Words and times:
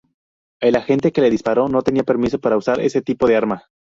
El 0.61 0.75
agente 0.77 1.11
que 1.11 1.21
le 1.21 1.29
disparó 1.29 1.69
no 1.69 1.83
tenía 1.83 2.01
permiso 2.03 2.39
para 2.39 2.57
usar 2.57 2.79
ese 2.79 3.03
tipo 3.03 3.27
de 3.27 3.35
arma. 3.37 3.65